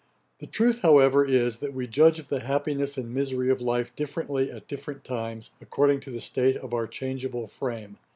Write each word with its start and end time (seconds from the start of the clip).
The 0.39 0.47
truth, 0.47 0.81
however, 0.81 1.23
is, 1.23 1.59
that 1.59 1.75
we 1.75 1.85
judge 1.85 2.17
of 2.17 2.27
the 2.27 2.39
happiness 2.39 2.97
and 2.97 3.13
misery 3.13 3.51
of 3.51 3.61
life 3.61 3.95
differently 3.95 4.49
at 4.49 4.67
different 4.67 5.03
times, 5.03 5.51
according 5.61 5.99
to 5.99 6.09
the 6.09 6.19
state 6.19 6.55
of 6.57 6.73
our 6.73 6.87
changeable 6.87 7.45
frame. 7.45 7.97